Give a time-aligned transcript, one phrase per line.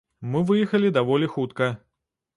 [0.35, 1.71] Мы выехалі даволі хутка.